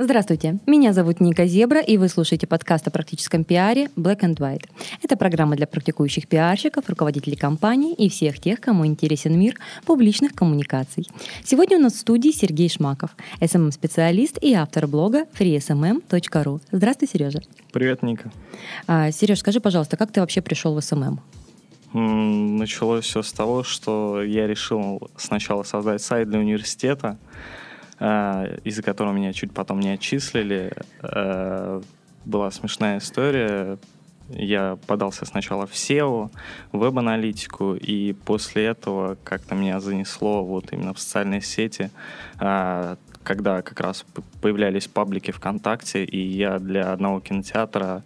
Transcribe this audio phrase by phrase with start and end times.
[0.00, 4.68] Здравствуйте, меня зовут Ника Зебра, и вы слушаете подкаст о практическом пиаре Black and White.
[5.02, 9.56] Это программа для практикующих пиарщиков, руководителей компаний и всех тех, кому интересен мир
[9.86, 11.08] публичных коммуникаций.
[11.42, 16.60] Сегодня у нас в студии Сергей Шмаков, SMM-специалист и автор блога freesmm.ru.
[16.70, 17.40] Здравствуй, Сережа.
[17.72, 18.30] Привет, Ника.
[18.86, 21.18] А, Сереж, скажи, пожалуйста, как ты вообще пришел в SMM?
[21.92, 27.18] Началось все с того, что я решил сначала создать сайт для университета,
[28.00, 30.72] из-за которого меня чуть потом не отчислили.
[31.02, 31.82] Э,
[32.24, 33.78] была смешная история.
[34.28, 36.30] Я подался сначала в SEO,
[36.72, 41.90] веб-аналитику, и после этого как-то меня занесло вот именно в социальные сети,
[42.38, 44.04] э, когда как раз
[44.40, 48.02] появлялись паблики ВКонтакте, и я для одного кинотеатра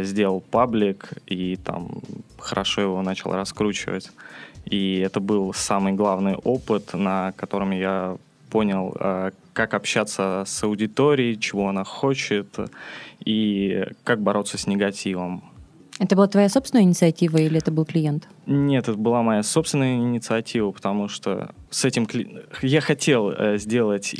[0.00, 2.02] сделал паблик, и там
[2.36, 4.10] хорошо его начал раскручивать.
[4.64, 8.16] И это был самый главный опыт, на котором я
[8.50, 12.58] понял, э, как общаться с аудиторией, чего она хочет
[13.24, 15.42] и как бороться с негативом.
[15.98, 18.26] Это была твоя собственная инициатива или это был клиент?
[18.46, 22.42] Нет, это была моя собственная инициатива, потому что с этим кли...
[22.62, 24.14] я хотел э, сделать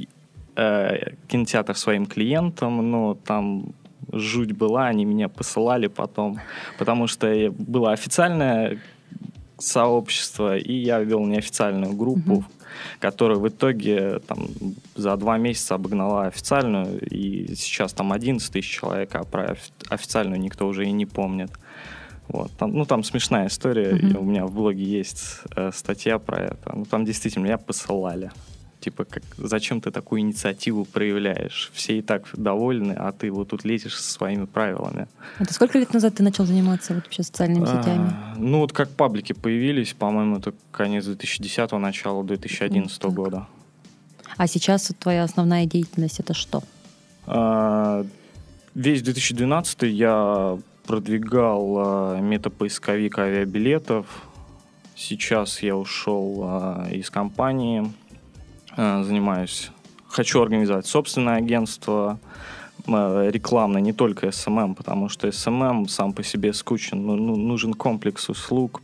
[0.57, 3.73] э, кинотеатр своим клиентом, но там
[4.13, 6.39] жуть была, они меня посылали потом,
[6.79, 8.79] потому что было официальное
[9.59, 12.60] сообщество, и я вел неофициальную группу, mm-hmm
[12.99, 14.49] которая в итоге там,
[14.95, 19.57] за два месяца обогнала официальную, и сейчас там 11 тысяч человек, а про
[19.89, 21.51] официальную никто уже и не помнит.
[22.29, 22.53] Вот.
[22.53, 23.91] Там, ну, там смешная история.
[23.91, 24.19] Mm-hmm.
[24.19, 26.73] У меня в блоге есть э, статья про это.
[26.77, 28.31] Ну, там действительно меня посылали.
[28.81, 31.71] Типа, как, зачем ты такую инициативу проявляешь?
[31.75, 35.07] Все и так довольны, а ты вот тут лезешь со своими правилами.
[35.39, 38.13] Это сколько лет назад ты начал заниматься вот вообще социальными а, сетями?
[38.39, 43.47] Ну, вот как паблики появились, по-моему, это конец 2010-го, начало 2011 mm, года.
[44.39, 46.63] А сейчас вот твоя основная деятельность это что?
[47.27, 48.07] А,
[48.75, 54.07] весь 2012 я продвигал а, метапоисковик авиабилетов.
[54.97, 57.93] Сейчас я ушел а, из компании
[58.83, 59.71] Э, занимаюсь.
[60.09, 62.19] Хочу организовать собственное агентство
[62.87, 67.07] э, рекламное, не только SMM, потому что SMM сам по себе скучен.
[67.07, 68.81] Ну, ну, нужен комплекс услуг.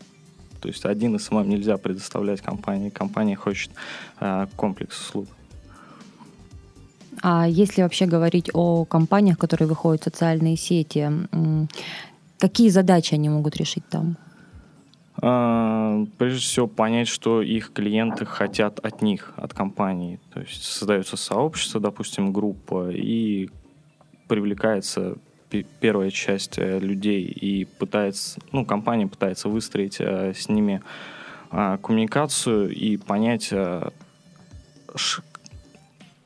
[0.60, 2.90] То есть один SMM нельзя предоставлять компании.
[2.90, 3.70] Компания хочет
[4.20, 5.28] э, комплекс услуг.
[7.22, 11.10] А если вообще говорить о компаниях, которые выходят в социальные сети,
[12.38, 14.16] какие задачи они могут решить там?
[15.22, 20.20] А, прежде всего понять, что их клиенты хотят от них, от компании.
[20.32, 23.48] То есть создается сообщество, допустим, группа, и
[24.28, 25.16] привлекается
[25.80, 30.82] первая часть э, людей и пытается, ну, компания пытается выстроить э, с ними
[31.50, 33.88] э, коммуникацию и понять, э,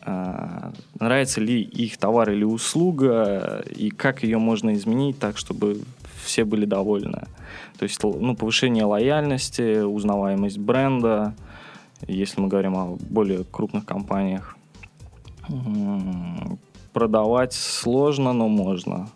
[0.06, 5.82] э, нравится ли их товар или услуга, и как ее можно изменить так, чтобы
[6.30, 7.26] все были довольны.
[7.78, 11.34] То есть ну, повышение лояльности, узнаваемость бренда,
[12.06, 14.56] если мы говорим о более крупных компаниях.
[16.92, 19.08] Продавать сложно, но можно.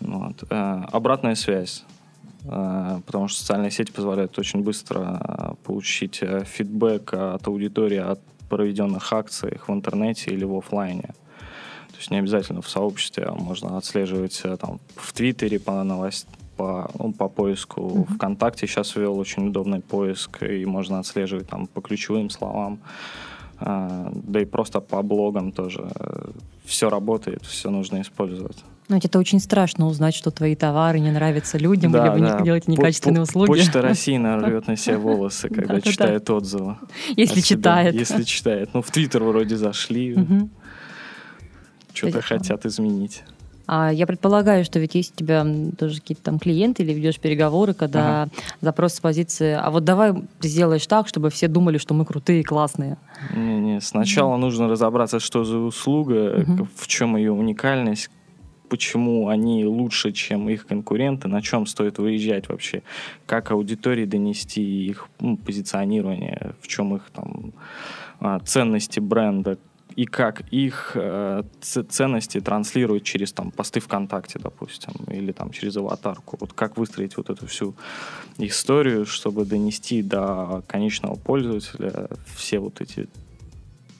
[0.00, 0.44] Вот.
[0.50, 1.84] Э, обратная связь.
[2.44, 9.12] Э, потому что социальные сети позволяют очень быстро э, получить фидбэк от аудитории от проведенных
[9.12, 11.10] акциях в интернете или в офлайне.
[11.98, 16.88] То есть не обязательно в сообществе, а можно отслеживать там, в Твиттере по новостям по,
[16.96, 18.14] ну, по поиску mm-hmm.
[18.14, 22.78] ВКонтакте сейчас ввел очень удобный поиск, и можно отслеживать там по ключевым словам.
[23.60, 25.88] А, да и просто по блогам тоже.
[26.64, 28.64] Все работает, все нужно использовать.
[28.88, 32.26] Но ведь это очень страшно узнать, что твои товары не нравятся людям, да, или вы
[32.26, 32.40] да.
[32.44, 33.46] делаете некачественные по, услуги.
[33.48, 36.76] Почта России нарвет на себе волосы, когда читает отзывы.
[37.16, 37.94] Если читает.
[37.94, 38.70] Если читает.
[38.72, 40.16] Ну, в Твиттер вроде зашли.
[41.98, 43.22] Что-то хотят изменить.
[43.70, 45.46] А я предполагаю, что ведь есть у тебя
[45.78, 48.30] тоже какие-то там клиенты или ведешь переговоры, когда ага.
[48.62, 52.42] запрос с позиции, а вот давай сделаешь так, чтобы все думали, что мы крутые и
[52.42, 52.96] классные.
[53.36, 58.08] Не-не, сначала mm нужно разобраться, что за услуга, mm в чем ее уникальность,
[58.70, 62.82] почему они лучше, чем их конкуренты, на чем стоит выезжать вообще,
[63.26, 67.52] как аудитории донести их ну, позиционирование, в чем их там
[68.20, 69.58] а, ценности бренда,
[69.98, 76.36] и как их э, ценности транслируют через там посты ВКонтакте, допустим, или там через аватарку.
[76.38, 77.74] Вот как выстроить вот эту всю
[78.38, 83.08] историю, чтобы донести до конечного пользователя все вот эти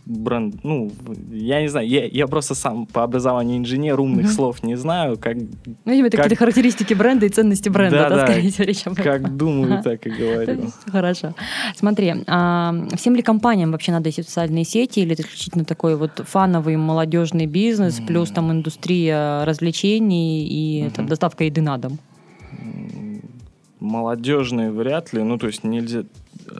[0.08, 0.90] бренд, ну,
[1.31, 4.34] я не знаю, я, я просто сам по образованию инженер, умных Мгм.
[4.34, 5.44] слов не знаю, как, Ну,
[5.84, 8.93] видимо, это Как- какие-то характеристики бренда и ценности бренда, да, Да-да, скорее всего, речь об
[8.94, 9.05] этом.
[9.05, 10.70] как думаю, так и говорю.
[10.87, 11.34] Хорошо.
[11.76, 16.22] Смотри, а всем ли компаниям вообще надо в социальные сети, или это исключительно такой вот
[16.26, 21.99] фановый молодежный бизнес, плюс там индустрия развлечений и там, доставка еды на дом?
[23.81, 26.05] Молодежные вряд ли, ну, то есть нельзя...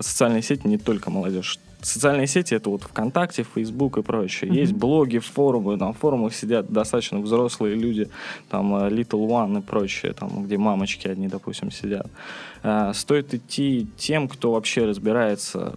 [0.01, 1.59] Социальные сети не только молодежь.
[1.81, 4.53] Социальные сети это вот ВКонтакте, Фейсбук и прочее.
[4.53, 4.81] Есть Мгм.
[4.81, 8.09] блоги, форумы, на форумах сидят достаточно взрослые люди,
[8.51, 12.07] там э, Little One и прочее, там, где мамочки одни, допустим, сидят.
[12.63, 15.77] А, Стоит идти тем, кто вообще разбирается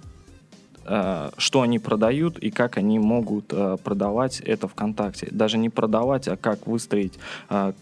[0.86, 5.28] э, что они продают и как они могут э, продавать это ВКонтакте.
[5.30, 7.14] Даже не продавать, а как выстроить
[7.50, 7.74] э,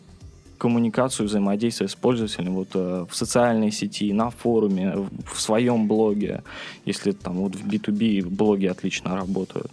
[0.59, 6.44] коммуникацию, взаимодействие с пользователем вот, э, в социальной сети, на форуме, в, своем блоге,
[6.85, 9.71] если там вот в B2B блоги отлично работают.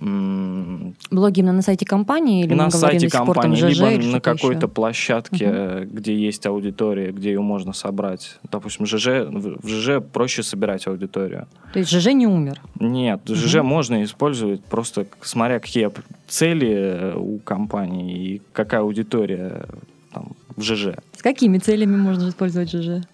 [0.00, 4.68] Блоги именно на сайте компании или на сайте компании, ЖЖ либо или на какой-то еще?
[4.68, 8.36] площадке, э, где есть аудитория, где ее можно собрать.
[8.50, 11.46] Допустим, ЖЖ, в ЖЖ проще собирать аудиторию.
[11.72, 12.60] То есть ЖЖ не умер.
[12.80, 15.88] Нет, ЖЖ можно использовать просто смотря какие
[16.26, 19.66] цели э, у компании и какая аудитория
[20.12, 20.96] там, в ЖЖ.
[21.16, 23.04] С какими целями можно использовать ЖЖ?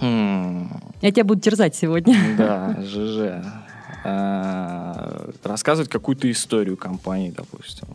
[0.00, 0.70] Хм,
[1.02, 2.16] Я тебя буду терзать сегодня.
[2.36, 3.44] Да, ЖЖ.
[4.04, 7.88] А, Рассказывать какую-то историю компании, допустим.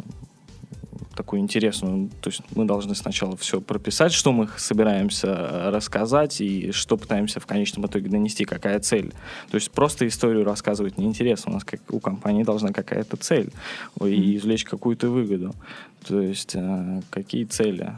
[1.16, 2.10] Такую интересную.
[2.22, 7.48] То есть мы должны сначала все прописать, что мы собираемся рассказать и что пытаемся в
[7.48, 9.12] конечном итоге донести, какая цель.
[9.50, 11.52] То есть просто историю рассказывать неинтересно.
[11.52, 13.52] У нас как у компании должна какая-то цель
[14.00, 15.56] и извлечь какую-то выгоду.
[16.08, 17.94] То есть э, какие цели?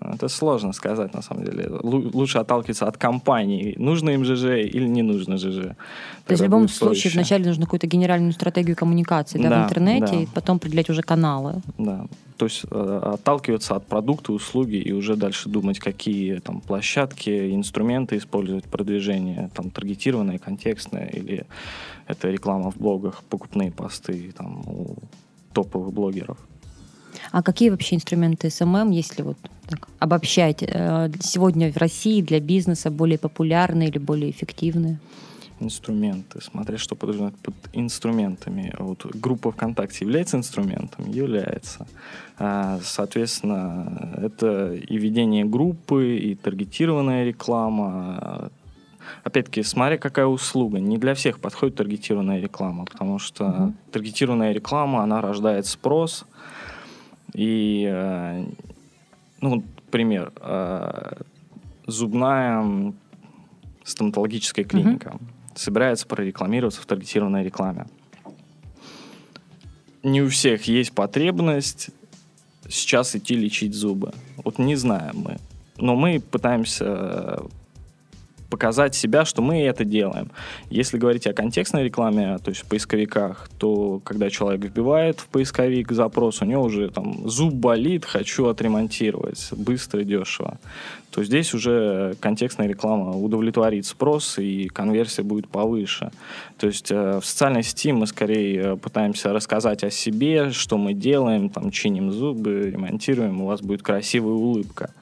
[0.00, 1.64] Это сложно сказать, на самом деле.
[1.64, 3.74] Лу- лучше отталкиваться от компании.
[3.78, 5.74] Нужно им ЖЖ или не нужно ЖЖ.
[6.26, 7.18] То есть в любом случае проще.
[7.18, 10.20] вначале нужно какую-то генеральную стратегию коммуникации да, в Да, интернете, да.
[10.20, 11.62] и потом определять уже каналы.
[11.78, 12.06] Да.
[12.36, 18.16] То есть э, отталкиваться от продукта, услуги и уже дальше думать, какие там площадки, инструменты
[18.16, 21.46] использовать в продвижении, там таргетированное, контекстное, или
[22.06, 24.96] это реклама в блогах, покупные посты там у
[25.52, 26.38] топовых блогеров.
[27.32, 29.36] А какие вообще инструменты SMM, если вот
[29.68, 34.98] так обобщать, э, сегодня в России для бизнеса более популярные или более эффективные?
[35.60, 36.40] Инструменты.
[36.40, 38.72] Смотря что подразумевать под инструментами.
[38.78, 41.10] Вот группа ВКонтакте является инструментом?
[41.10, 41.86] Является.
[42.38, 48.50] А, Соответственно, это и ведение группы, и таргетированная реклама.
[49.24, 50.78] Опять-таки, смотря какая услуга.
[50.78, 53.76] Не для всех подходит таргетированная реклама, потому что Мгм.
[53.90, 56.24] таргетированная реклама, она рождает спрос.
[57.34, 58.44] И, э,
[59.40, 60.32] ну, пример.
[60.36, 61.22] э,
[61.86, 62.92] Зубная
[63.82, 65.18] стоматологическая клиника
[65.54, 67.86] собирается прорекламироваться в таргетированной рекламе.
[70.02, 71.90] Не у всех есть потребность
[72.68, 74.12] сейчас идти лечить зубы.
[74.44, 75.38] Вот не знаем мы.
[75.78, 77.38] Но мы пытаемся э,
[78.50, 80.30] показать себя, что мы это делаем.
[80.70, 85.92] Если говорить о контекстной рекламе, то есть в поисковиках, то когда человек вбивает в поисковик
[85.92, 90.58] запрос, у него уже там зуб болит, хочу отремонтировать быстро, дешево.
[91.10, 96.10] То здесь уже контекстная реклама удовлетворит спрос и конверсия будет повыше.
[96.58, 100.92] То есть э, в социальной сети мы скорее э, пытаемся рассказать о себе, что мы
[100.92, 104.92] делаем, там чиним зубы, ремонтируем, у вас будет красивая улыбка.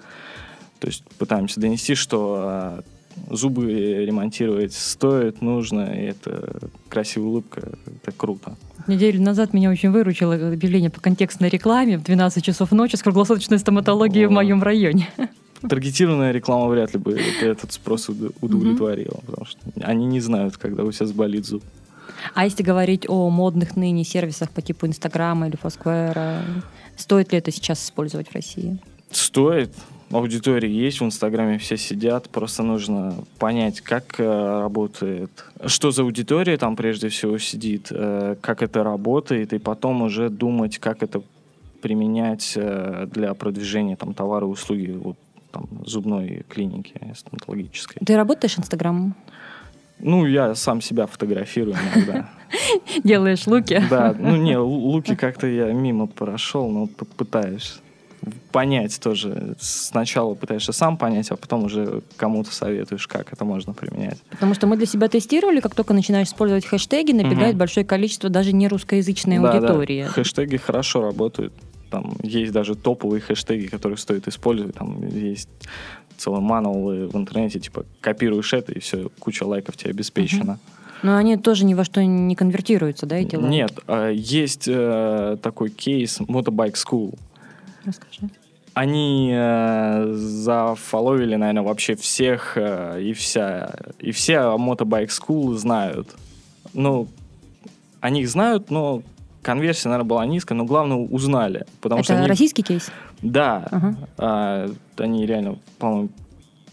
[0.79, 2.83] То есть пытаемся донести, что э,
[3.31, 3.65] зубы
[4.05, 8.57] ремонтировать стоит, нужно, и это красивая улыбка, это круто.
[8.87, 13.59] Неделю назад меня очень выручило объявление по контекстной рекламе в 12 часов ночи с круглосуточной
[13.59, 14.35] стоматологией в О.
[14.35, 15.09] моем районе.
[15.69, 20.85] Таргетированная реклама вряд ли бы этот спрос уд- удовлетворила, потому что они не знают, когда
[20.85, 21.63] у тебя сболит зуб.
[22.35, 26.43] А если говорить о модных ныне сервисах по типу Инстаграма или Фосквера,
[26.97, 28.79] стоит ли это сейчас использовать в России?
[29.11, 29.71] Стоит.
[30.11, 32.29] Аудитория есть, в Инстаграме все сидят.
[32.31, 35.31] Просто нужно понять, как э, работает,
[35.67, 40.79] что за аудитория там прежде всего сидит, э, как это работает, и потом уже думать,
[40.79, 41.23] как это
[41.83, 45.17] применять э, для продвижения там товара и услуги вот,
[45.51, 48.03] там, зубной клиники стоматологической.
[48.05, 49.15] Ты работаешь Инстаграмом?
[49.99, 52.31] Ну, я сам себя фотографирую иногда.
[53.05, 53.83] Делаешь луки?
[53.91, 57.81] Да, ну не, лу- луки как-то я мимо прошел, но пытаюсь
[58.53, 59.55] понять тоже.
[59.59, 64.19] Сначала пытаешься сам понять, а потом уже кому-то советуешь, как это можно применять.
[64.31, 67.59] Потому что мы для себя тестировали, как только начинаешь использовать хэштеги, набегает Мгм.
[67.59, 70.03] большое количество даже не русскоязычной Да, да, аудитории.
[70.05, 71.53] Хэштеги хорошо работают.
[71.91, 74.75] Там есть даже топовые хэштеги, которые стоит использовать.
[74.75, 75.49] Там есть
[76.17, 80.59] целые мануалы в интернете, типа копируешь это, и все, куча лайков тебе обеспечена.
[81.03, 83.51] Но они тоже ни во что не конвертируются, да, эти лайки?
[83.53, 87.19] Нет, э, есть э, такой кейс Motorbike School.
[87.87, 88.29] Расскажи.
[88.75, 93.75] Они э, зафоловили, наверное, вообще всех э, и вся.
[93.99, 96.15] И все Motorbike School знают.
[96.75, 97.09] Ну,
[98.01, 99.03] они их знают, но
[99.41, 101.65] конверсия, наверное, была низкая, но главное узнали.
[101.81, 102.91] Потому Это что они, российский кейс?
[103.23, 103.67] Да.
[103.71, 103.97] Ага.
[104.19, 106.11] А, они реально, по-моему,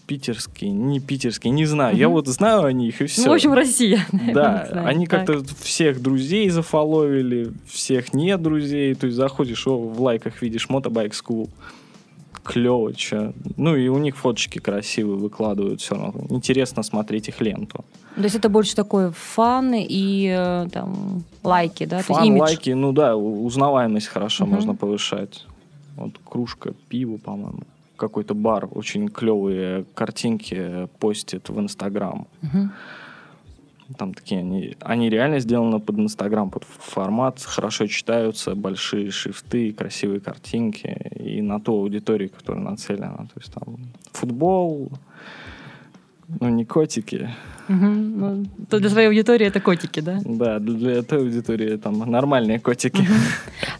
[0.05, 1.95] питерские, не питерские, не знаю.
[1.97, 2.15] Я Мгм.
[2.15, 3.23] вот знаю о них и все.
[3.25, 4.05] Ну, в общем, Россия.
[4.33, 4.87] Да, Знаю.
[4.87, 5.25] они Так.
[5.25, 8.93] как-то всех друзей зафоловили, всех нет друзей.
[8.95, 11.49] То есть заходишь, о, в лайках видишь Motorbike School.
[12.43, 13.31] Клево, че.
[13.55, 16.25] Ну и у них фоточки красивые выкладывают все равно.
[16.29, 17.85] Интересно смотреть их ленту.
[18.17, 21.97] То есть это больше такой фан и э, там лайки, да?
[21.97, 22.41] Есть Фан, имидж.
[22.41, 24.55] лайки, ну да, узнаваемость хорошо Мгм.
[24.55, 25.45] можно повышать.
[25.95, 27.61] Вот кружка пива, по-моему.
[27.95, 32.27] Какой-то бар, очень клевые картинки постит в Инстаграм.
[33.97, 40.19] Там такие, они, они реально сделаны под Инстаграм, под формат, хорошо читаются, большие шрифты, красивые
[40.19, 43.17] картинки и на ту аудиторию, которая нацелена.
[43.17, 43.77] То есть там
[44.11, 44.91] футбол,
[46.39, 47.29] ну не котики,
[47.67, 48.19] Мгм.
[48.19, 50.19] Ну, то для своей аудитории это котики, да?
[50.25, 53.07] да, для, этой аудитории там нормальные котики.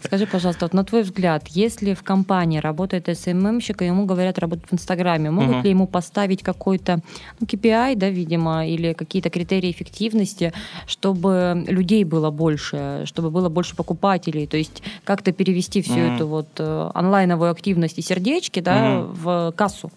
[0.02, 4.70] Скажи, пожалуйста, вот на твой взгляд, если в компании работает СММщик, и ему говорят работать
[4.70, 5.64] в Инстаграме, могут Мгм.
[5.64, 7.00] ли ему поставить какой-то
[7.40, 10.52] ну, KPI, да, видимо, или какие-то критерии эффективности,
[10.86, 16.14] чтобы людей было больше, чтобы было больше покупателей, то есть как-то перевести всю Мгм.
[16.14, 19.12] эту вот э, онлайновую активность и сердечки, да, Мгм.
[19.12, 19.90] в кассу?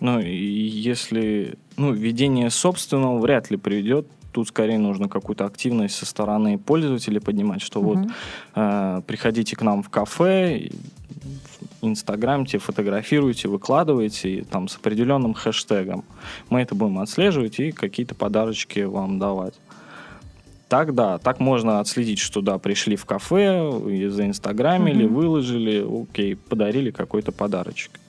[0.00, 1.54] Ну, и если...
[1.76, 4.06] Ну, ведение собственного вряд ли приведет.
[4.32, 8.12] Тут скорее нужно какую-то активность со стороны пользователей поднимать, что вот Мгм.
[8.54, 10.70] э, приходите к нам в кафе,
[11.82, 16.04] в инстаграмте, фотографируйте, выкладывайте там с определенным хэштегом.
[16.48, 19.54] Мы это будем отслеживать и какие-то подарочки вам давать.
[20.68, 25.14] Так, да, так можно отследить, что да, пришли в кафе, и заинстаграмили, Мгм.
[25.14, 27.99] выложили, окей, подарили какой-то подарочек.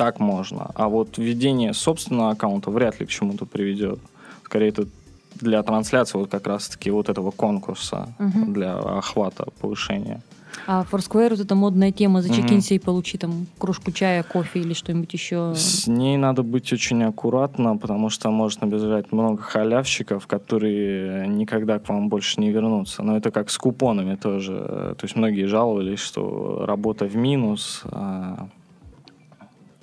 [0.00, 0.70] Так можно.
[0.76, 3.98] А вот введение собственного аккаунта вряд ли к чему-то приведет.
[4.44, 4.86] Скорее, это
[5.34, 8.54] для трансляции вот как раз-таки вот этого конкурса Мгм.
[8.54, 10.22] для охвата, повышения.
[10.66, 15.12] А Foursquare вот эта модная тема, зачекинься и получи там кружку чая, кофе или что-нибудь
[15.12, 15.52] еще.
[15.54, 21.88] С ней надо быть очень аккуратно, потому что может набежать много халявщиков, которые никогда к
[21.90, 23.02] вам больше не вернутся.
[23.02, 24.54] Но это как с купонами тоже.
[24.98, 27.82] То есть многие жаловались, что работа в минус.
[27.84, 28.48] а,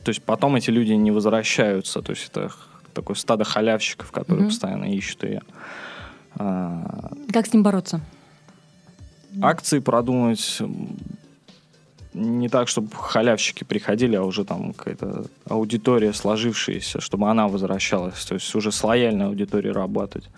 [0.07, 2.01] То есть потом эти люди не возвращаются.
[2.01, 2.49] То есть это
[2.93, 4.49] такое стадо халявщиков, которые Мгм.
[4.51, 5.41] постоянно ищут ее.
[6.35, 7.99] А, Как с ним бороться?
[9.41, 10.61] акции продумать
[12.13, 18.23] не так, чтобы халявщики приходили, а уже там какая-то аудитория сложившаяся, чтобы она возвращалась.
[18.23, 20.29] То есть уже с лояльной аудиторией работать.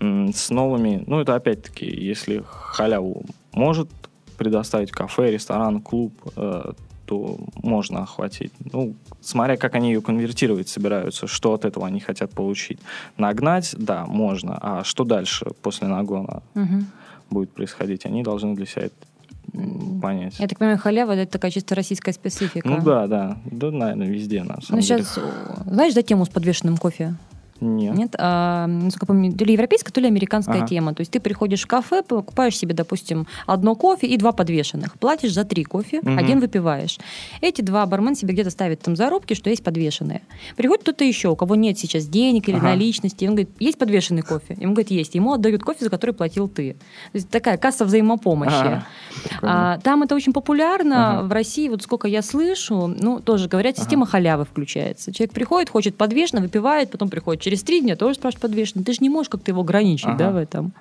[0.00, 3.88] С новыми, ну это опять-таки, если халяву может
[4.38, 6.72] предоставить кафе, ресторан, клуб, э,
[7.06, 8.52] то можно охватить.
[8.72, 12.78] Ну, смотря как они ее конвертировать собираются, что от этого они хотят получить.
[13.16, 14.58] Нагнать, да, можно.
[14.60, 16.42] А что дальше после нагона?
[16.54, 16.86] Мгм.
[17.30, 18.94] будет происходить, они должны для себя это
[20.00, 20.38] понять.
[20.38, 22.68] Я так понимаю, халява это такая чисто российская специфика.
[22.68, 23.36] Ну да, да.
[23.46, 25.02] Да, наверное, везде, на самом Ну, деле.
[25.04, 25.18] сейчас,
[25.66, 27.14] знаешь, да, тему с подвешенным кофе?
[27.60, 27.94] Нет.
[27.96, 28.14] Нет?
[28.18, 30.66] А, насколько помню, то ли европейская, то ли американская Ага.
[30.66, 30.94] тема.
[30.94, 34.98] То есть ты приходишь в кафе, покупаешь себе, допустим, одно кофе и два подвешенных.
[34.98, 36.18] Платишь за три кофе, Мгм.
[36.18, 36.98] один выпиваешь.
[37.40, 40.22] Эти два бармен себе где-то ставит там зарубки, что есть подвешенные.
[40.56, 42.66] Приходит кто-то еще, у кого нет сейчас денег или Ага.
[42.66, 43.24] наличности.
[43.24, 44.56] Он говорит, есть подвешенный кофе?
[44.60, 45.14] Ему говорит, есть.
[45.14, 46.72] Ему отдают кофе, за который платил ты.
[46.74, 46.78] То
[47.14, 48.54] есть такая касса взаимопомощи.
[48.54, 48.86] Ага.
[49.42, 51.18] А, там это очень популярно.
[51.20, 51.26] Ага.
[51.28, 55.12] В России, вот сколько я слышу, ну, тоже говорят, система халявы включается.
[55.12, 58.82] Человек приходит, хочет подвешенно, выпивает, потом приходит через три дня, тоже спрашивает подвешенно.
[58.82, 60.18] Ты же не можешь как-то его ограничить, Ага.
[60.18, 60.72] да, в этом.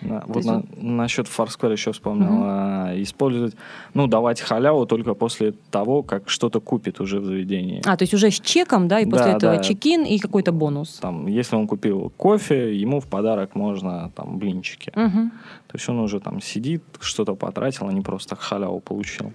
[0.00, 2.28] Да, То вот есть на, насчет Foursquare еще вспомнил.
[2.42, 3.54] А, использовать,
[3.92, 7.82] ну, давать халяву только после того, как что-то купит уже в заведении.
[7.84, 9.62] А, то есть уже с чеком, да, и после Да, этого да.
[9.62, 10.98] чекин и какой-то бонус.
[11.02, 14.90] Там, если он купил кофе, ему в подарок можно там блинчики.
[14.94, 15.32] Мгм.
[15.66, 19.34] То есть он уже там сидит, что-то потратил, а не просто халяву получил.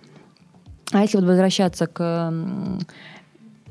[0.93, 2.33] А если вот возвращаться к...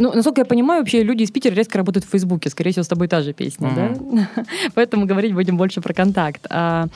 [0.01, 2.49] Ну, насколько я понимаю, вообще люди из Питера резко работают в Фейсбуке.
[2.49, 4.27] Скорее всего, с тобой та же песня, да?
[4.75, 6.47] Поэтому говорить будем больше про контакт.
[6.49, 6.87] А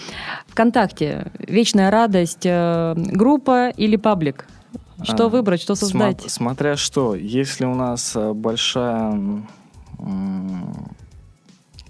[0.48, 4.46] ВКонтакте вечная радость, э, группа или паблик?
[5.02, 6.20] Что А, выбрать, что создать?
[6.22, 9.42] Смо- смотря что, если у нас э, большая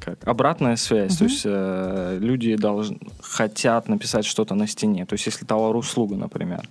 [0.00, 1.32] как, обратная связь, то Мгм.
[1.32, 6.68] есть э, люди должны, хотят написать что-то на стене, то есть если товар услуга, например,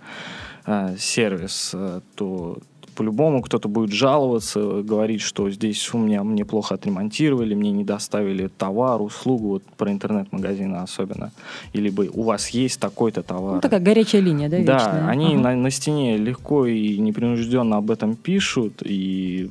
[0.65, 2.57] э, сервис, э, то
[2.95, 8.47] по-любому кто-то будет жаловаться, говорить, что здесь у меня мне плохо отремонтировали, мне не доставили
[8.47, 11.31] товар, услугу, вот про интернет-магазины особенно.
[11.73, 13.55] Или бы у вас есть такой-то товар.
[13.55, 15.07] Ну, такая горячая линия, да, Да, вечная?
[15.09, 15.41] они Ага.
[15.43, 19.49] на, на стене легко и непринужденно об этом пишут, и,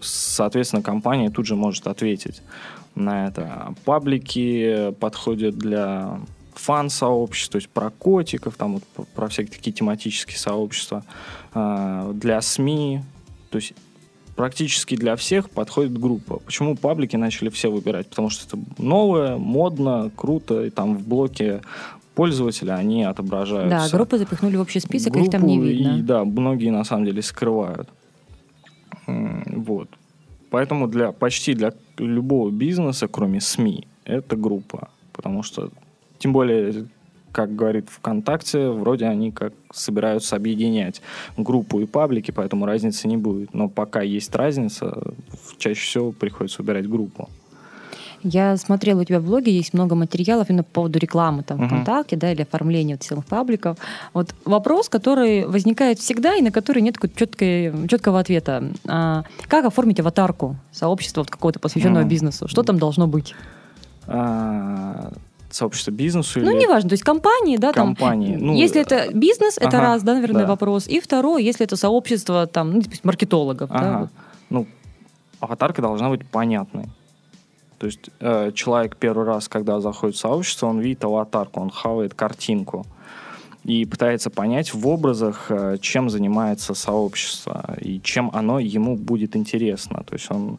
[0.00, 2.42] соответственно, компания тут же может ответить
[2.94, 3.74] на это.
[3.84, 6.18] Паблики подходят для
[6.62, 11.04] фан-сообществ, то есть про котиков, там вот про- всякие такие тематические сообщества,
[11.54, 13.00] А, для СМИ,
[13.50, 13.74] то есть
[14.36, 16.38] практически для всех подходит группа.
[16.38, 18.08] Почему паблики начали все выбирать?
[18.08, 21.60] Потому что это новое, модно, круто, и там в блоке
[22.14, 23.90] пользователя они отображаются.
[23.90, 25.98] Да, группы запихнули в общий список, их там не Группу, видно.
[25.98, 27.88] И, да, многие на самом деле скрывают.
[29.06, 29.88] Вот.
[30.50, 34.88] Поэтому для почти для любого бизнеса, кроме СМИ, это группа.
[35.12, 35.70] Потому что,
[36.22, 36.86] тем более,
[37.32, 41.02] как говорит ВКонтакте, вроде они как собираются объединять
[41.36, 43.52] группу и паблики, поэтому разницы не будет.
[43.54, 45.02] Но пока есть разница,
[45.58, 47.28] чаще всего приходится выбирать группу.
[48.24, 51.66] Я смотрела, у тебя в блоге есть много материалов именно по поводу рекламы там, Мгм.
[51.68, 53.76] ВКонтакте, да, или оформления вот самых пабликов.
[54.14, 58.62] Вот вопрос, который возникает всегда и на который нет четкой- четкого ответа.
[58.86, 62.10] А, как оформить аватарку сообщества вот какого-то посвященного Мгм.
[62.10, 62.46] бизнесу?
[62.46, 63.34] Что там должно быть?
[64.06, 65.10] А,
[65.54, 67.88] сообщество бизнесу Ну, или неважно, то есть компании, да, там.
[67.88, 68.36] компании?
[68.36, 70.48] Ну, если это бизнес, это ага, раз, да, наверное, да.
[70.48, 70.86] вопрос.
[70.86, 73.98] И второе, если это сообщество там, ну, допустим, маркетологов, да, Ага.
[74.00, 74.10] вот.
[74.50, 74.66] Ну,
[75.40, 76.86] аватарка должна быть понятной.
[77.78, 82.14] То есть э, человек первый раз, когда заходит в сообщество, он видит аватарку, он хавает
[82.14, 82.86] картинку
[83.64, 90.04] и пытается понять в образах, э, чем занимается сообщество и чем оно ему будет интересно.
[90.04, 90.58] То есть он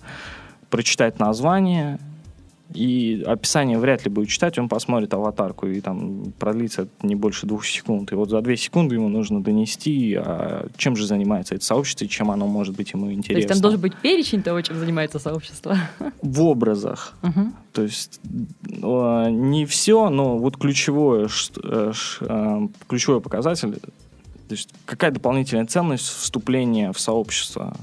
[0.69, 1.97] прочитает название,
[2.73, 7.65] и описание вряд ли будет читать, он посмотрит аватарку, и там продлится не больше двух
[7.65, 8.11] секунд.
[8.11, 12.09] И вот за две секунды ему нужно донести, а чем же занимается это сообщество, и
[12.09, 13.37] чем оно может быть ему То интересно.
[13.37, 15.77] есть там должен быть перечень того, чем занимается сообщество.
[16.21, 17.13] В образах.
[17.21, 17.53] Мгм.
[17.71, 21.27] То есть э, не все, но вот ключевое,
[21.63, 27.75] э, э, ключевой показатель, то есть какая дополнительная ценность вступления в сообщество.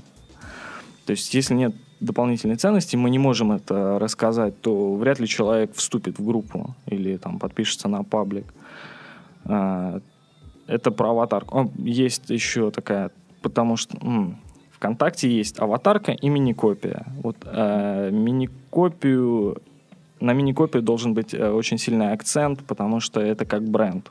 [1.07, 5.75] То есть если нет дополнительной ценности, мы не можем это рассказать, то вряд ли человек
[5.75, 8.47] вступит в группу или там подпишется на паблик.
[9.45, 10.01] А,
[10.67, 11.73] Это про аватарку.
[11.79, 13.11] Есть еще такая,
[13.43, 14.39] потому что м,
[14.73, 17.05] ВКонтакте есть аватарка и мини-копия.
[17.23, 19.57] Вот э, мини-копию
[20.21, 24.11] на мини-копию должен быть э, очень сильный акцент, потому что это как бренд.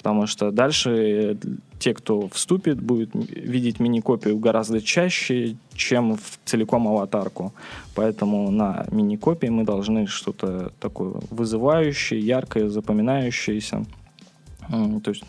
[0.00, 1.36] Потому что дальше э,
[1.78, 7.52] те, кто вступит, будет видеть мини-копию гораздо чаще, чем в целиком аватарку.
[7.94, 13.84] Поэтому на мини-копии мы должны что-то такое вызывающее, яркое, запоминающееся.
[14.68, 15.24] То есть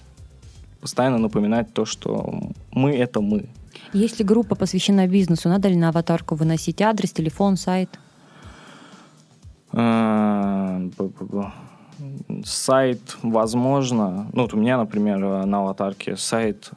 [0.79, 2.39] постоянно напоминать то, что
[2.71, 3.49] мы— это мы.
[3.91, 7.89] Если группа посвящена бизнесу, надо ли на аватарку выносить адрес, телефон, сайт?
[12.45, 14.29] Сайт, возможно.
[14.33, 16.71] Ну, вот у меня, например, на аватарке сайт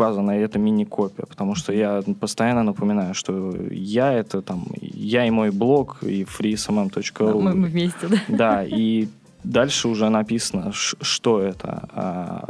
[0.00, 5.50] указано, это мини-копия, потому что я постоянно напоминаю, что я это там, я и мой
[5.50, 7.40] блог, и freesmm.ru.
[7.40, 8.16] Мы, мы вместе, да?
[8.28, 9.08] Да, и
[9.44, 11.88] дальше уже написано, что это.
[11.92, 12.48] А,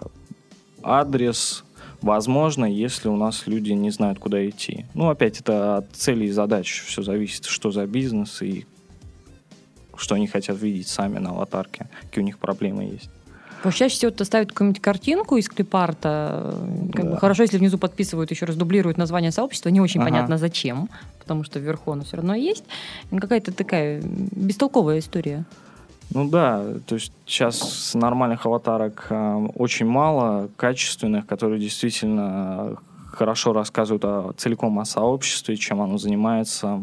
[0.82, 1.64] Адрес,
[2.02, 4.86] возможно, если у нас люди не знают, куда идти.
[4.94, 8.64] Ну, опять, это от целей и задач все зависит, что за бизнес и
[10.00, 13.10] что они хотят видеть сами на аватарке, какие у них проблемы есть.
[13.62, 16.54] Чаще всего это ставят какую-нибудь картинку из клипарта.
[16.94, 17.16] Как бы Да.
[17.18, 19.68] хорошо, если внизу подписывают, еще раз дублируют название сообщества.
[19.68, 20.10] Не очень Ага.
[20.10, 22.64] понятно, зачем, потому что вверху оно все равно есть.
[23.10, 25.44] Ну, Какая-то такая бестолковая история.
[26.12, 32.76] Ну да, то есть сейчас нормальных аватарок э, очень мало, качественных, которые действительно
[33.12, 36.82] хорошо рассказывают о, целиком о сообществе, чем оно занимается,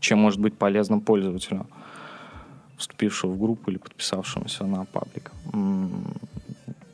[0.00, 1.66] чем может быть полезным пользователю,
[2.80, 5.30] вступившего в группу или подписавшемуся на паблик.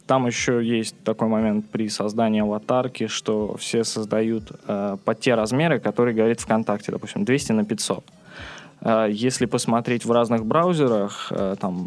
[0.06, 5.80] Там еще есть такой момент при создании аватарки, что все создают э, под те размеры,
[5.80, 8.04] которые говорит ВКонтакте, допустим, 200 на 500.
[8.82, 11.86] Э, Если посмотреть в разных браузерах, э, там,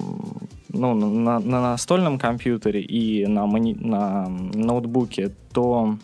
[0.67, 5.95] ну, на, на настольном компьютере и на, мони- на ноутбуке, то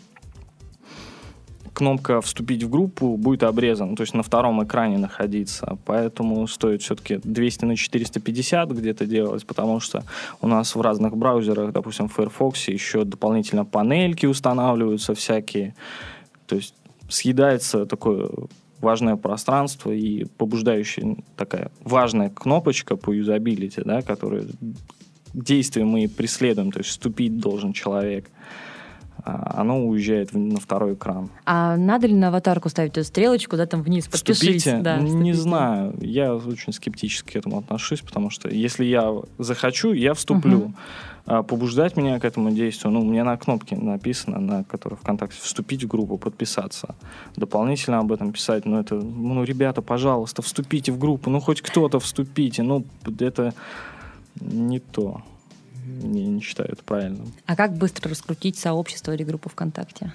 [1.76, 5.76] кнопка «Вступить в группу» будет обрезана, то есть на втором экране находиться.
[5.84, 10.02] Поэтому стоит все-таки 200 на 450 где-то делать, потому что
[10.40, 15.74] у нас в разных браузерах, допустим, в Firefox еще дополнительно панельки устанавливаются всякие.
[16.46, 16.74] То есть
[17.10, 18.30] съедается такое
[18.80, 24.44] важное пространство и побуждающая такая важная кнопочка по юзабилити, да, которая
[25.34, 28.30] действие мы преследуем, то есть вступить должен человек.
[29.26, 31.30] А оно уезжает на второй экран.
[31.44, 34.38] А надо ли на аватарку ставить эту стрелочку, да, там вниз, подпишись?
[34.38, 34.78] Вступите?
[34.78, 35.34] Да, не вступите.
[35.34, 35.94] знаю.
[36.00, 40.58] Я очень скептически к этому отношусь, потому что если я захочу, я вступлю.
[40.58, 40.76] Мгм.
[41.26, 45.40] А побуждать меня к этому действию, ну, у меня на кнопке написано, на которой ВКонтакте,
[45.42, 46.94] вступить в группу, подписаться.
[47.34, 51.98] Дополнительно об этом писать, ну, это, ну, ребята, пожалуйста, вступите в группу, ну, хоть кто-то
[51.98, 52.84] вступите, ну,
[53.18, 53.54] это
[54.40, 55.22] не то.
[56.02, 57.32] Я не считаю это правильным.
[57.46, 60.12] А как быстро раскрутить сообщество или группу ВКонтакте?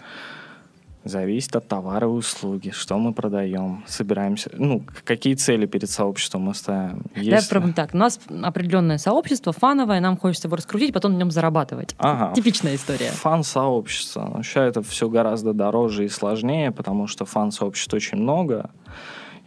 [1.03, 6.53] Зависит от товара и услуги, что мы продаем, собираемся, ну, какие цели перед сообществом мы
[6.53, 7.01] ставим.
[7.15, 7.95] Давай Если- попробуем так.
[7.95, 11.95] У нас определенное сообщество, фановое, нам хочется его раскрутить, потом на нем зарабатывать.
[11.97, 12.35] Ага.
[12.35, 13.09] Типичная история.
[13.13, 14.41] Фан-сообщество.
[14.43, 18.69] Сейчас это все гораздо дороже и сложнее, потому что фан-сообществ очень много,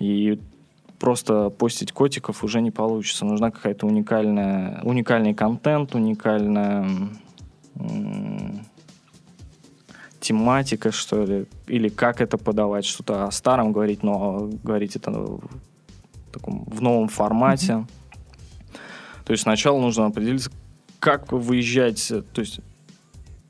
[0.01, 0.41] и
[1.05, 3.27] просто постить котиков уже не получится.
[3.27, 6.89] Нужна какая-то уникальная, уникальный контент, уникальная
[10.19, 15.43] тематика, что ли, или как это подавать, что-то о старом говорить, но говорить это в
[16.33, 17.85] таком в новом формате.
[19.27, 20.51] То есть сначала нужно определиться,
[21.01, 22.61] как выезжать, то есть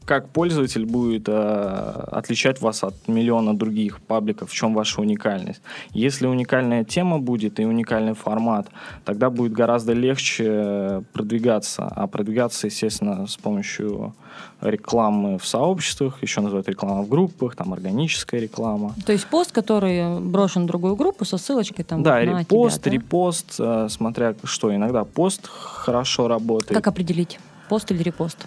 [0.04, 5.62] как пользователь будет э, отличать вас от миллиона других пабликов, в чем ваша уникальность.
[5.92, 8.68] Если уникальная тема будет и уникальный формат,
[9.04, 11.84] тогда будет гораздо легче э, продвигаться.
[11.86, 14.14] А продвигаться, естественно, с помощью
[14.60, 18.94] рекламы в сообществах, еще называют реклама в группах, там органическая реклама.
[19.06, 22.90] То есть пост, который брошен в другую группу со ссылочкой там да, вот репост, тебя,
[22.90, 22.90] да?
[22.90, 24.74] репост, э, смотря что.
[24.74, 26.74] Иногда пост хорошо работает.
[26.74, 27.38] Как определить,
[27.68, 28.46] пост или репост?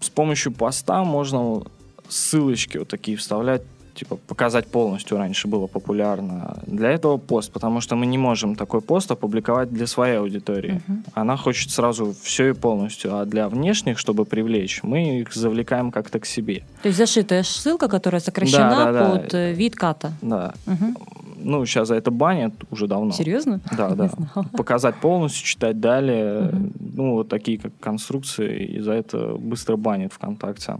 [0.00, 1.62] С помощью поста можно
[2.08, 3.62] ссылочки вот такие вставлять,
[4.00, 6.56] типа показать полностью раньше было популярно.
[6.66, 10.80] Для этого пост, потому что мы не можем такой пост опубликовать для своей аудитории.
[10.88, 11.04] Мгм.
[11.14, 16.18] Она хочет сразу все и полностью, а для внешних, чтобы привлечь, мы их завлекаем как-то
[16.18, 16.62] к себе.
[16.82, 19.10] То есть зашитая ссылка, которая сокращена Да, да, да.
[19.10, 20.12] под э, вид ката.
[20.22, 20.54] Да.
[20.66, 20.96] Мгм.
[21.42, 23.12] Ну, сейчас за это банят уже давно.
[23.12, 23.60] Серьезно?
[23.76, 24.10] Да, да.
[24.52, 26.52] Показать полностью, читать далее.
[26.78, 30.76] Ну, вот такие как конструкции, и за это быстро банит ВКонтакте.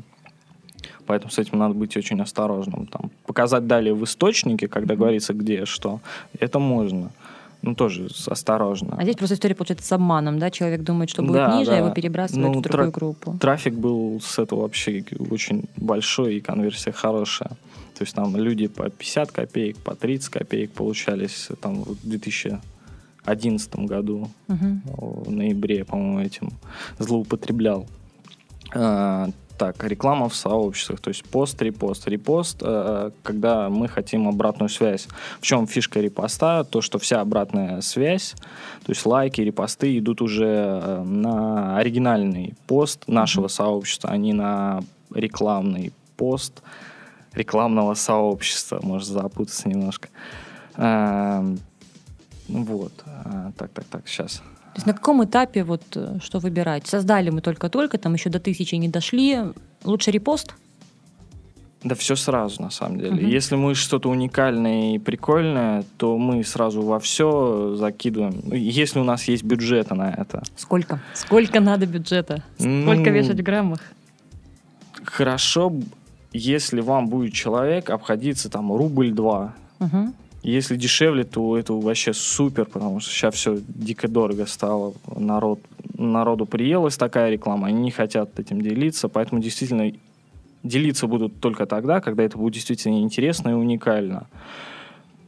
[1.10, 2.86] Поэтому с этим надо быть очень осторожным.
[2.86, 5.98] Там, показать далее в источнике, когда говорится где что,
[6.38, 7.10] это можно.
[7.62, 8.94] Ну, тоже осторожно.
[8.96, 10.50] А здесь просто история получается с обманом, да?
[10.52, 11.78] Человек думает, что будет Да, ниже, а да.
[11.78, 13.36] его перебрасывают Ну, в другую тра- группу.
[13.40, 17.48] Трафик был с этого вообще очень большой, и конверсия хорошая.
[17.98, 24.28] То есть там люди по 50 копеек, по 30 копеек получались там в 2011 году.
[24.46, 24.82] Мгм.
[24.86, 26.50] в ноябре, по-моему, этим
[27.00, 27.86] злоупотреблял.
[29.60, 32.08] Так, реклама в сообществах, то есть пост, репост.
[32.08, 35.06] Репост, э, когда мы хотим обратную связь.
[35.38, 36.64] В чем фишка репоста?
[36.64, 38.34] То, что вся обратная связь,
[38.86, 44.82] то есть лайки, репосты идут уже э, на оригинальный пост нашего сообщества, а не на
[45.14, 46.62] рекламный пост
[47.34, 48.80] рекламного сообщества.
[48.82, 50.08] Может запутаться немножко.
[50.76, 51.58] Эм,
[52.48, 52.94] Вот.
[53.04, 54.42] А, Так, так, так, сейчас.
[54.72, 56.86] То есть на каком этапе вот э, что выбирать?
[56.86, 59.38] Создали мы только-только, там еще до тысячи не дошли.
[59.84, 60.54] Лучше репост?
[61.82, 63.12] Да все сразу, на самом деле.
[63.12, 63.26] Мгм.
[63.26, 68.42] Если мы что-то уникальное и прикольное, то мы сразу во все закидываем.
[68.44, 70.42] Ну, Если у нас есть бюджета на это.
[70.56, 71.00] Сколько?
[71.14, 72.44] Сколько надо бюджета?
[72.58, 73.80] Сколько Ну, вешать в граммах?
[75.04, 75.72] Хорошо,
[76.32, 79.54] если вам будет человек обходиться там рубль-два.
[79.78, 80.14] Мгм.
[80.42, 84.94] Если дешевле, то это вообще супер, потому что сейчас все дико дорого стало.
[85.14, 85.60] Народ,
[85.98, 89.92] народу приелась такая реклама, они не хотят этим делиться, поэтому действительно
[90.62, 94.26] делиться будут только тогда, когда это будет действительно интересно и уникально.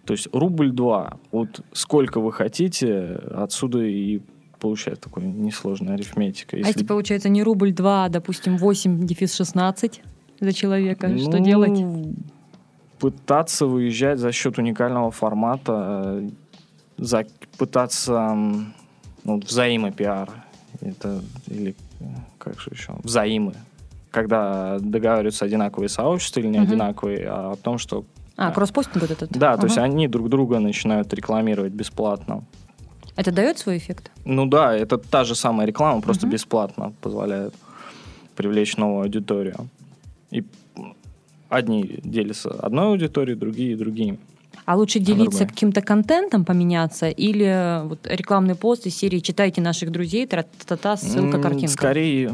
[0.07, 4.21] То есть рубль-два, вот сколько вы хотите, отсюда и
[4.59, 6.57] получается такой несложная арифметика.
[6.57, 10.01] А Если- если получается не рубль 2, а, допустим, 8 дефис 16
[10.41, 11.85] за человека, что Ну, делать?
[13.03, 16.29] Пытаться выезжать за счет уникального формата, э,
[16.99, 17.25] за,
[17.59, 18.37] пытаться
[19.25, 20.31] ну, взаимопиар.
[20.81, 22.05] Это, или э,
[22.39, 22.93] как же еще?
[23.03, 23.55] Взаимы.
[24.13, 26.69] Когда договариваются одинаковые сообщества или не Мгм.
[26.69, 28.05] одинаковые, а о том, что...
[28.37, 28.55] А, да.
[28.55, 29.33] кросспостинг вот этот?
[29.33, 32.45] Да, то есть они друг друга начинают рекламировать бесплатно.
[33.17, 34.13] Это дает свой эффект?
[34.25, 36.35] Ну да, это та же самая реклама, просто Мгм.
[36.35, 37.53] бесплатно позволяет
[38.37, 39.69] привлечь новую аудиторию.
[40.31, 40.45] И
[41.53, 44.19] одни делятся одной аудиторией, другие другими.
[44.65, 50.27] А лучше делиться каким-то контентом, поменяться, или вот рекламный пост из серии «Читайте наших друзей»,
[50.27, 51.73] тра-та-та, ссылка, картинка?
[51.73, 52.33] Скорее,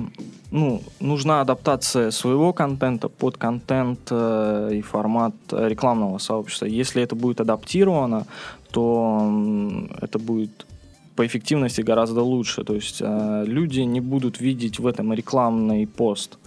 [0.50, 6.66] ну, нужна адаптация своего контента под контент э, и формат э, рекламного сообщества.
[6.66, 8.26] Если это будет адаптировано,
[8.72, 10.66] то м, это будет
[11.16, 12.62] по эффективности гораздо лучше.
[12.64, 16.38] То есть э, люди не будут видеть в этом рекламный пост.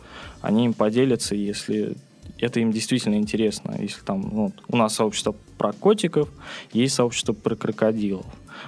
[0.41, 1.95] они им поделятся, если
[2.41, 3.75] это им действительно интересно.
[3.79, 6.29] Если там, ну, у нас сообщество про котиков,
[6.73, 8.25] есть сообщество про крокодилов.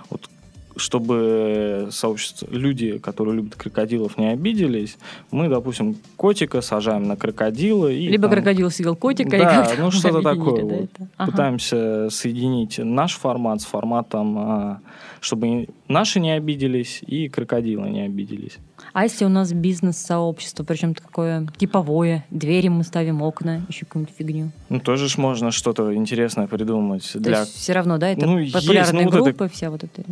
[0.09, 0.29] Вот
[0.75, 4.97] чтобы сообщество, люди, которые любят крокодилов, не обиделись,
[5.31, 7.89] мы, допустим, котика сажаем на крокодила.
[7.89, 9.37] И Либо там, крокодил съел котика.
[9.37, 10.63] Да, и ну что-то такое.
[10.63, 10.89] Да, вот.
[11.17, 11.31] Ага.
[11.31, 14.79] Пытаемся соединить наш формат с форматом, а,
[15.19, 18.57] чтобы наши не обиделись и крокодилы не обиделись.
[18.91, 24.51] А если у нас бизнес-сообщество, причем такое типовое, двери мы ставим, окна, еще какую-нибудь фигню.
[24.69, 27.09] Ну, тоже ж можно что-то интересное придумать.
[27.13, 29.83] То для есть все равно, да, это Ну, есть, популярные ну, вот это вся вот
[29.83, 30.03] эта...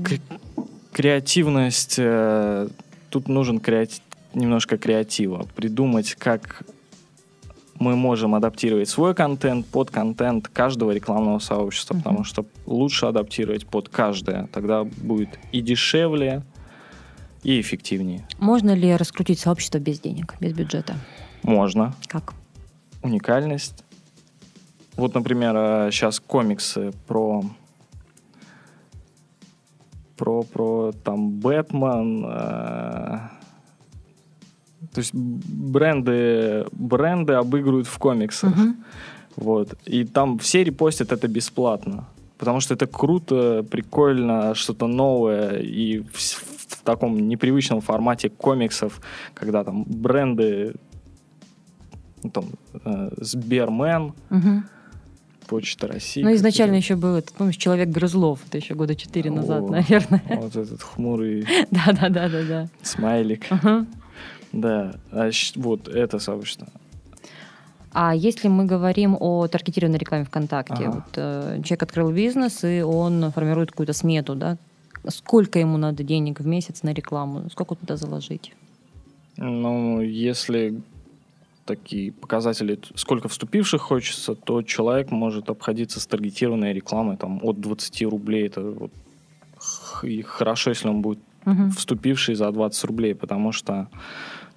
[0.93, 1.95] Креативность.
[1.97, 2.67] э,
[3.09, 4.01] Тут нужен креати-
[4.33, 5.45] немножко креатива.
[5.55, 6.63] Придумать, как
[7.79, 12.03] мы можем адаптировать свой контент под контент каждого рекламного сообщества, Мгм.
[12.03, 14.47] потому что лучше адаптировать под каждое.
[14.53, 16.43] Тогда будет и дешевле,
[17.43, 18.25] и эффективнее.
[18.39, 20.95] Можно ли раскрутить сообщество без денег, без бюджета?
[21.43, 21.93] Можно.
[22.07, 22.33] Как?
[23.01, 23.83] Уникальность.
[24.95, 27.43] Вот, например, сейчас комиксы про
[30.17, 32.25] про про там Бэтмен.
[32.25, 32.29] э,
[34.93, 38.55] то есть бренды бренды обыгрывают в комиксах.
[38.55, 38.83] Мгм.
[39.35, 39.73] Вот.
[39.85, 42.05] И там все репостят это бесплатно.
[42.37, 45.59] Потому что это круто, прикольно, что-то новое.
[45.59, 46.03] И
[46.81, 49.01] в, таком непривычном формате комиксов,
[49.33, 50.73] когда там бренды,
[52.23, 52.45] ну, там,
[52.85, 54.65] э, Сбермен, Мгм.
[55.47, 56.23] Почта России.
[56.23, 60.23] Ну, изначально еще был, этот, помнишь, Человек Грызлов, это еще года четыре назад, О, наверное.
[60.41, 62.69] Вот этот хмурый Да-да-да-да-да.
[62.81, 63.45] смайлик.
[64.53, 66.67] Да, а вот это сообщество.
[67.93, 70.91] А если мы говорим о таргетированной рекламе ВКонтакте, Ага.
[70.91, 74.57] вот, э, человек открыл бизнес, и он формирует какую-то смету, да?
[75.07, 77.49] Сколько ему надо денег в месяц на рекламу?
[77.49, 78.53] Сколько туда заложить?
[79.37, 80.81] Ну, если
[81.65, 88.01] такие показатели, сколько вступивших хочется, то человек может обходиться с таргетированной рекламой там, от 20
[88.03, 88.47] рублей.
[88.47, 88.91] Это вот
[90.03, 91.71] и хорошо, если он будет Мгм.
[91.71, 93.87] вступивший за 20 рублей, потому что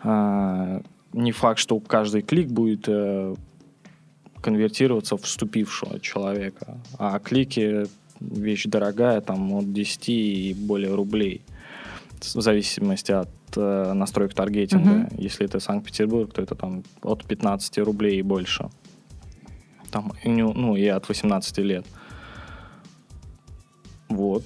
[0.02, 3.34] а, не факт, что каждый клик будет э,
[4.42, 6.76] конвертироваться в вступившего человека.
[6.98, 7.86] А клики
[8.30, 11.42] вещь дорогая, там от 10 и более рублей.
[12.20, 14.90] В зависимости от э, настроек таргетинга.
[14.90, 15.08] Мгм.
[15.18, 18.70] Если это Санкт-Петербург, то это там от 15 рублей и больше.
[19.90, 21.86] Там, ну, и от 18 лет.
[24.08, 24.44] Вот.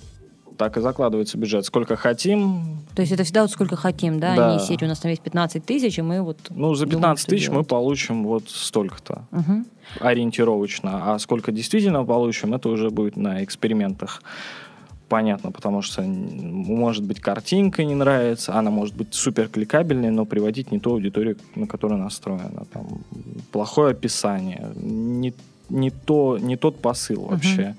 [0.59, 1.64] Так и закладывается бюджет.
[1.64, 4.35] Сколько хотим, То есть это всегда вот сколько хотим, да?
[4.35, 4.53] Да.
[4.55, 6.38] Не серию у нас там есть 15 тысяч, и мы вот...
[6.51, 9.25] ну, за думаем, 15 что тысяч мы получим вот столько-то.
[9.31, 9.66] Мгм.
[10.01, 11.14] ориентировочно.
[11.14, 14.23] А сколько действительно получим, это уже будет на экспериментах.
[15.09, 20.71] Понятно, потому что может быть картинка не нравится, она может быть супер кликабельной, но приводить
[20.71, 22.66] не ту аудиторию, на которую настроена.
[22.73, 22.87] Там
[23.51, 25.33] плохое описание, не,
[25.71, 27.75] не, то, не тот посыл вообще.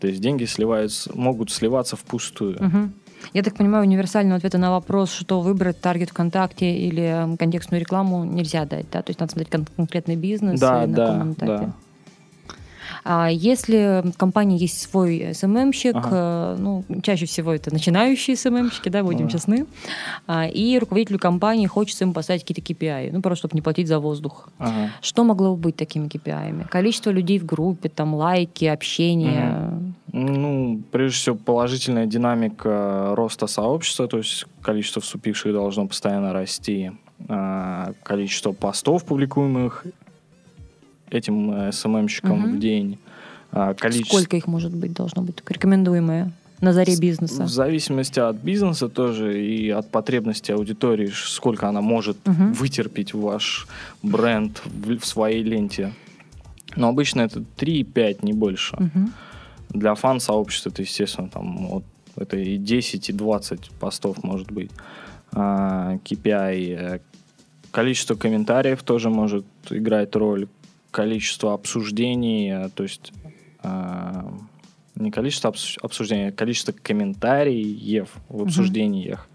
[0.00, 2.56] То есть деньги сливаются, могут сливаться впустую.
[2.62, 2.92] Мгм.
[3.32, 8.64] Я так понимаю, универсального ответа на вопрос, что выбрать, таргет ВКонтакте или контекстную рекламу, нельзя
[8.66, 9.02] дать, да?
[9.02, 11.74] То есть надо смотреть кон- конкретный бизнес Да, да, да.
[13.08, 16.08] А если в компании есть свой СММщик, Ага.
[16.10, 19.32] э, ну, чаще всего это начинающие СММщики, да, будем Да.
[19.32, 19.66] честны,
[20.26, 24.00] а, и руководителю компании хочется им поставить какие-то KPI, ну, просто чтобы не платить за
[24.00, 24.48] воздух.
[24.58, 24.90] Ага.
[25.02, 26.68] Что могло бы быть такими KPI?
[26.68, 29.70] Количество людей в группе, там, лайки, общение.
[30.12, 36.90] Ну, прежде всего, положительная динамика роста сообщества, то есть количество вступивших должно постоянно расти,
[37.28, 39.84] а, количество постов, публикуемых
[41.10, 42.56] этим э, СММщиком Мгм.
[42.56, 42.98] в день,
[43.52, 44.16] а, количество...
[44.18, 47.44] Сколько их может быть должно быть рекомендуемое на заре бизнеса?
[47.44, 52.52] В зависимости от бизнеса тоже и от потребности аудитории, сколько она может Мгм.
[52.54, 53.66] вытерпеть ваш
[54.02, 55.92] бренд в, в своей ленте.
[56.74, 58.76] Но обычно это 3-5, не больше.
[58.78, 59.12] Мгм.
[59.70, 61.84] Для фан-сообщества это, естественно, там вот,
[62.16, 64.70] это и 10, и 20 постов может быть.
[65.32, 66.76] А, KPI.
[66.78, 66.98] э,
[67.72, 70.48] Количество комментариев тоже может играть роль.
[70.96, 73.12] Количество обсуждений, э, то есть
[73.62, 74.32] а,
[74.94, 79.28] не количество обсу- обсуждений, а количество комментариев в обсуждениях.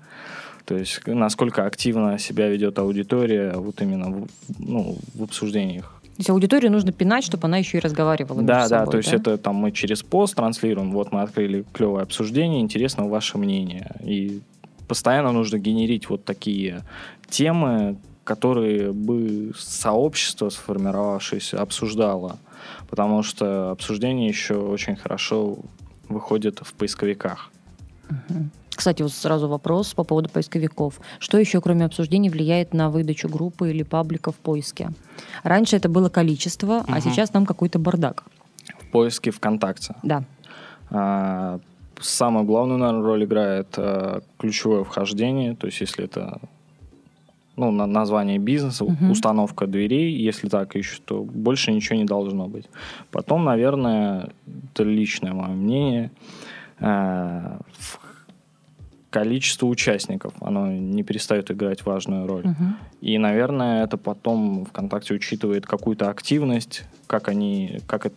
[0.66, 4.28] То есть насколько активно себя ведет аудитория вот именно в,
[4.60, 6.02] ну, в обсуждениях.
[6.02, 9.14] То есть аудиторию нужно пинать, чтобы она еще и разговаривала Да, да, собой, то есть
[9.14, 13.92] это там мы через пост транслируем, вот мы открыли клевое обсуждение, интересно ваше мнение.
[14.04, 14.42] И
[14.88, 16.82] постоянно нужно генерить вот такие
[17.30, 22.38] темы, которые бы сообщество, сформировавшееся, обсуждало.
[22.90, 25.58] Потому что обсуждение еще очень хорошо
[26.10, 27.52] выходит в поисковиках.
[28.70, 31.00] Кстати, вот сразу вопрос по поводу поисковиков.
[31.20, 34.90] Что еще, кроме обсуждений, влияет на выдачу группы или паблика в поиске?
[35.44, 37.02] Раньше это было количество, а Мгм.
[37.02, 38.24] сейчас там какой-то бардак.
[38.80, 39.96] В поиске ВКонтакте.
[40.04, 40.24] Да.
[40.90, 41.60] А,
[42.00, 46.40] Самую главную, наверное, роль играет а, ключевое вхождение, то есть если это
[47.62, 49.12] ну, на- название бизнеса, Мгм.
[49.12, 52.66] установка дверей, если так ищут, то больше ничего не должно быть.
[53.12, 54.30] Потом, наверное,
[54.74, 56.10] это личное мое мнение,
[56.80, 58.00] в-
[59.12, 62.44] количество участников, оно не перестает играть важную роль.
[62.46, 62.76] Мгм.
[63.02, 68.16] И, наверное, это потом ВКонтакте учитывает какую-то активность, как они, как это,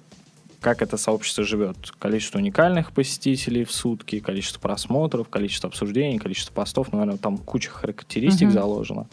[0.64, 1.90] как это сообщество живет.
[1.98, 6.90] Количество уникальных посетителей в сутки, количество просмотров, количество обсуждений, количество постов.
[6.90, 8.52] Наверное, там куча характеристик Мгм.
[8.52, 9.06] заложено.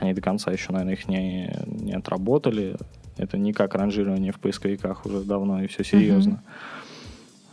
[0.00, 2.76] Они до конца еще, наверное, их не, не отработали.
[3.18, 6.42] Это не как ранжирование в поисковиках уже давно и все серьезно.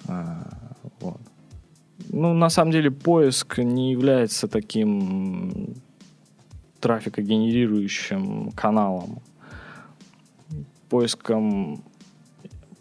[0.07, 0.47] А,
[0.99, 1.21] вот.
[2.09, 5.75] Ну, на самом деле, поиск не является таким
[6.79, 9.19] трафикогенерирующим каналом.
[10.89, 11.83] Поиском...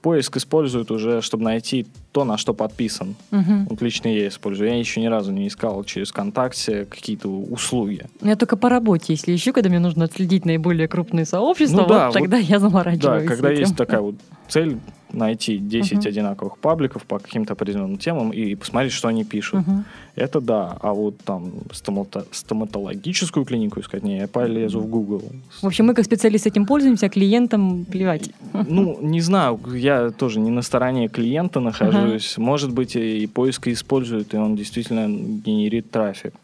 [0.02, 3.14] Поиск используют уже, чтобы найти то, на что подписан.
[3.30, 3.66] Мгм.
[3.70, 4.68] Вот лично я использую.
[4.70, 8.06] Я еще ни разу не искал через ВКонтакте какие-то услуги.
[8.20, 12.06] Я только по работе, если ищу, когда мне нужно отследить наиболее крупные сообщества, Ну да,
[12.06, 13.28] вот тогда я Да, заморачиваюсь.
[13.28, 13.60] когда этим.
[13.60, 14.16] есть такая вот
[14.48, 14.78] цель
[15.12, 16.08] найти 10 Мгм.
[16.08, 19.66] одинаковых пабликов по каким-то определенным темам и посмотреть, что они пишут.
[19.66, 19.84] Мгм.
[20.16, 20.76] Это да.
[20.80, 25.22] А вот там стомато- стоматологическую клинику искать, не, я полезу в Google.
[25.62, 28.30] В общем, мы как специалисты этим пользуемся, а клиентам плевать.
[28.68, 32.38] Ну, не знаю, я тоже не на стороне клиента нахожусь.
[32.38, 36.34] Может быть, и поиск и используют, и он действительно генерит трафик.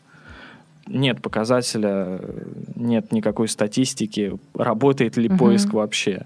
[0.86, 2.18] Нет показателя,
[2.74, 5.38] нет никакой статистики, работает ли Мгм.
[5.38, 6.24] поиск вообще.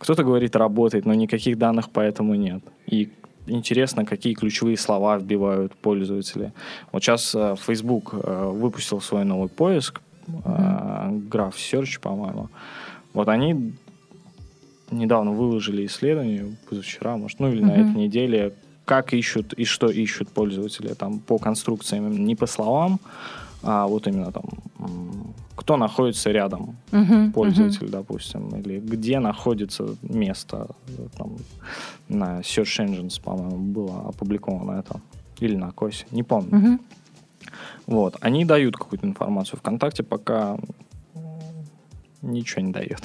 [0.00, 2.62] Кто-то говорит, работает, но никаких данных поэтому нет.
[2.86, 3.10] И
[3.46, 6.52] интересно, какие ключевые слова вбивают пользователи.
[6.90, 10.32] Вот сейчас э, Facebook э, выпустил свой новый поиск, э,
[11.30, 12.48] Graph Search, по-моему.
[13.12, 13.74] Вот они
[14.90, 17.90] недавно выложили исследование, позавчера, может, ну или на Мгм.
[17.90, 18.52] этой неделе,
[18.86, 23.00] как ищут и что ищут пользователи там по конструкциям, не по словам,
[23.62, 24.44] а вот именно там,
[25.56, 30.68] кто находится рядом, Мгм, пользователь, допустим, или где находится место,
[31.16, 31.36] там,
[32.08, 35.00] на Search Engines, по-моему, было опубликовано это,
[35.40, 36.56] или на Косе, не помню.
[36.56, 36.80] мгм.
[37.86, 40.58] Вот, они дают какую-то информацию ВКонтакте, пока
[42.22, 43.00] ничего не дает.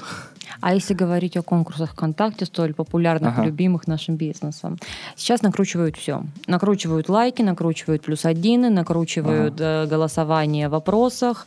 [0.61, 3.43] А если говорить о конкурсах ВКонтакте, столь популярных Ага.
[3.43, 4.77] и любимых нашим бизнесом,
[5.15, 6.23] сейчас накручивают все.
[6.47, 11.45] Накручивают лайки, накручивают плюс один, накручивают э, голосование в вопросах.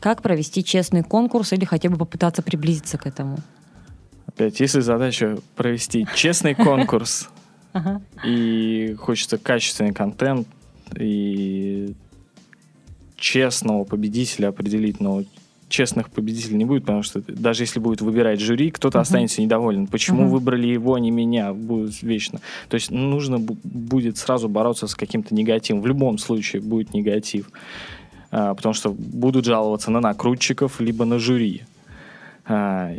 [0.00, 3.38] Как провести честный конкурс или хотя бы попытаться приблизиться к этому?
[4.26, 7.28] Опять, если задача провести честный конкурс,
[7.72, 8.00] Ага.
[8.24, 10.48] и хочется качественный контент,
[10.98, 11.94] и
[13.16, 15.22] честного победителя определить, но
[15.76, 19.02] честных победителей не будет, потому что даже если будет выбирать жюри, кто-то Мгм.
[19.02, 19.86] останется недоволен.
[19.86, 20.30] Почему Мгм.
[20.30, 21.52] выбрали его, а не меня?
[21.52, 22.40] Будет вечно.
[22.68, 25.82] То есть нужно бу- будет сразу бороться с каким-то негативом.
[25.82, 27.50] В любом случае будет негатив.
[28.30, 28.90] А, потому что
[29.22, 31.62] будут жаловаться на накрутчиков, либо на жюри.
[32.46, 32.92] А,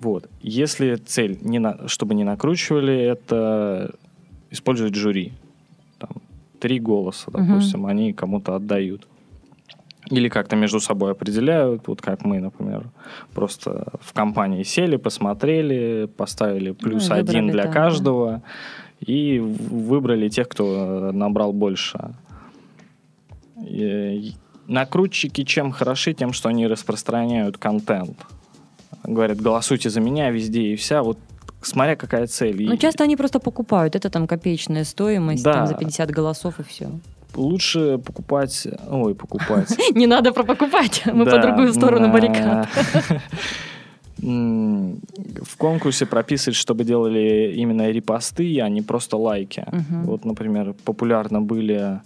[0.00, 0.28] вот.
[0.42, 3.90] Если цель, не на, чтобы не накручивали, это
[4.50, 5.32] использовать жюри.
[5.98, 6.10] Там,
[6.58, 9.06] три голоса, допустим, они кому-то отдают.
[10.10, 12.84] Или как-то между собой определяют, вот как мы, например,
[13.34, 18.42] просто в компании сели, посмотрели, поставили плюс Ну, и один выбрали, для да, каждого
[19.06, 21.98] и в- выбрали тех, кто набрал больше.
[23.60, 24.32] И
[24.66, 26.14] накрутчики чем хороши?
[26.14, 28.16] Тем, что они распространяют контент.
[29.04, 31.02] Говорят, голосуйте за меня везде и вся.
[31.02, 31.18] Вот
[31.62, 32.62] смотря какая цель.
[32.62, 33.96] И Ну, часто они просто покупают.
[33.96, 35.52] Это там копеечная стоимость Да.
[35.52, 36.88] там, за 50 голосов и все.
[37.38, 38.66] Лучше покупать...
[38.90, 39.76] Ой, покупать.
[39.94, 41.02] Не надо про покупать.
[41.12, 42.68] Мы по другую сторону баррикад.
[44.20, 49.64] В конкурсе прописывать, чтобы делали именно репосты, а не просто лайки.
[50.04, 52.00] Вот, например, популярно были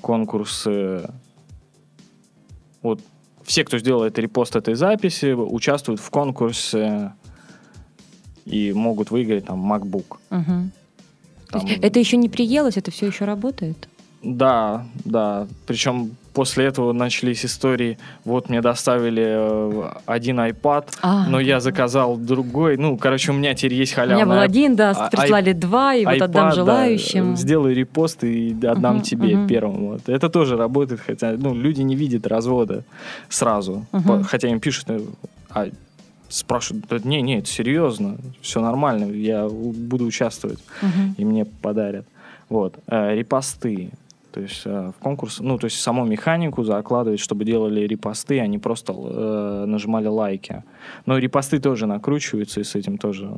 [0.00, 1.08] конкурсы...
[2.82, 3.00] Вот
[3.44, 7.12] все, кто сделает репост этой записи, участвуют в конкурсе
[8.44, 10.16] и могут выиграть там MacBook.
[10.28, 13.88] То Там- Это еще не приелось, это все еще работает?
[14.22, 15.46] Да, да.
[15.66, 17.98] Причем после этого начались истории.
[18.24, 22.76] Вот мне доставили э, один iPad, А, но я заказал другой.
[22.76, 25.94] Ну, короче, у меня теперь есть У халявный меня был один, да, а- прислали два,
[25.94, 27.36] и вот iPad, отдам да, желающим.
[27.36, 29.46] сделай репост и отдам Мгм, тебе мгм.
[29.48, 29.88] первому.
[29.90, 30.08] Вот.
[30.08, 32.84] Это тоже работает, хотя ну, люди не видят развода
[33.28, 33.86] сразу.
[33.90, 35.00] По- Хотя им пишут, э,
[35.50, 35.66] а
[36.28, 41.14] спрашивают, «Да не, не, это серьезно, все нормально, я у- буду участвовать Мгм.
[41.16, 42.04] и мне подарят.
[42.48, 42.74] Вот.
[42.86, 43.90] Э, репосты.
[44.38, 48.46] То есть э, в конкурс, ну, то есть саму механику закладывать, чтобы делали репосты, а
[48.46, 50.62] не просто э, нажимали лайки.
[51.06, 53.36] Но репосты тоже накручиваются, и с этим тоже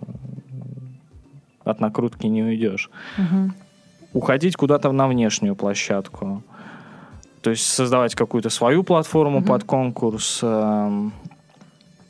[1.65, 2.91] от накрутки не уйдешь.
[3.17, 3.55] Мгм.
[4.13, 6.43] Уходить куда-то на внешнюю площадку.
[7.41, 9.49] То есть создавать какую-то свою платформу Мгм.
[9.49, 11.15] под конкурс, эм,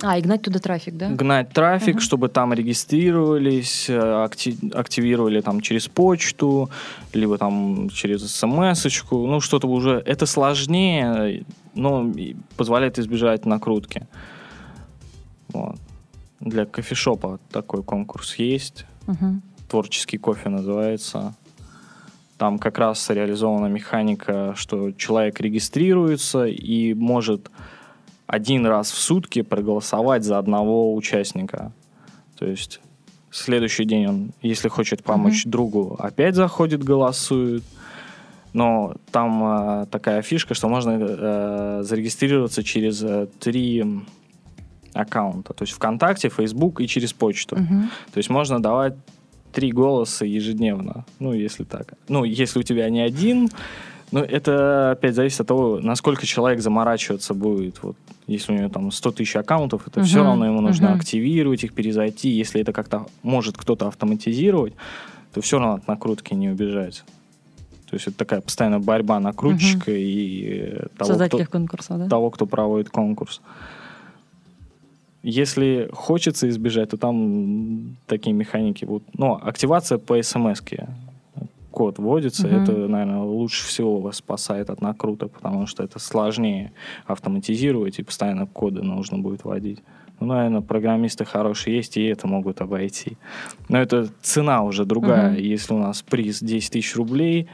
[0.03, 1.09] А, и гнать туда трафик, да?
[1.11, 2.01] гнать трафик, Мгм.
[2.01, 6.71] чтобы там регистрировались, э, акти- активировали там через почту,
[7.13, 11.45] либо там через смс-очку, ну что-то уже, это сложнее,
[11.75, 12.11] но
[12.57, 14.07] позволяет избежать накрутки.
[15.53, 15.77] Вот.
[16.41, 19.43] Для кофешопа такой конкурс есть, Мгм.
[19.69, 21.35] творческий кофе называется.
[22.39, 27.51] Там как раз реализована механика, что человек регистрируется и может
[28.31, 31.73] один раз в сутки проголосовать за одного участника.
[32.39, 32.81] То есть
[33.33, 37.65] следующий день он, если хочет помочь другу, опять заходит, голосует.
[38.53, 43.85] Но там э, такая фишка, что можно э, зарегистрироваться через э, три
[44.93, 45.53] аккаунта.
[45.53, 47.57] То есть ВКонтакте, Facebook и через почту.
[47.57, 47.91] Мгм.
[48.13, 48.95] То есть можно давать
[49.53, 51.05] три голоса ежедневно.
[51.19, 51.95] Ну, если так.
[52.09, 53.51] Ну, если у тебя не один,
[54.13, 57.83] ну, это опять зависит от того, насколько человек заморачиваться будет.
[57.83, 57.97] Вот,
[58.27, 60.99] если у него там 100 тысяч аккаунтов, это все Мгм, равно ему нужно мгм.
[60.99, 62.29] активировать их, перезайти.
[62.29, 64.75] Если это как-то может кто-то автоматизировать,
[65.33, 67.05] то все равно от накрутки не убежать.
[67.89, 72.09] То есть это такая постоянная борьба накрутчика и э, того, кто, конкурса, да?
[72.09, 73.41] того, кто проводит конкурс.
[75.23, 79.19] Если хочется избежать, то там такие механики будут.
[79.19, 80.63] Но активация по смс
[81.71, 82.57] код вводится, Мгм.
[82.57, 86.73] это, наверное, лучше всего вас спасает от накруток, потому что это сложнее
[87.07, 89.79] автоматизировать, и постоянно коды нужно будет вводить.
[90.21, 93.17] Ну, наверное, программисты хорошие есть, и это могут обойти.
[93.71, 95.31] Но это цена уже другая.
[95.33, 95.41] Мгм.
[95.41, 97.49] Если у нас приз 10 тысяч рублей,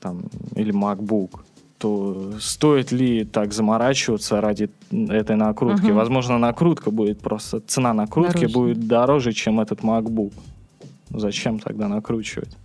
[0.00, 0.22] там,
[0.54, 1.40] или MacBook,
[1.78, 5.86] то стоит ли так заморачиваться ради этой накрутки?
[5.86, 5.96] Мгм.
[5.96, 8.54] Возможно, накрутка будет просто, цена накрутки Дороже.
[8.54, 10.32] будет дороже, чем этот MacBook.
[11.14, 12.56] Зачем тогда накручивать?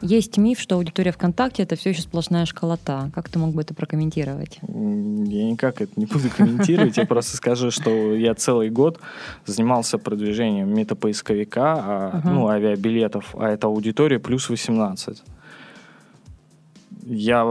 [0.00, 3.10] Есть миф, что аудитория ВКонтакте это все еще сплошная школота.
[3.14, 4.58] Как ты мог бы это прокомментировать?
[4.62, 9.00] Я никак это не буду комментировать, я просто скажу, что я целый год
[9.44, 15.22] занимался продвижением метапоисковика, а, ну, авиабилетов, а это аудитория плюс 18.
[17.10, 17.46] Я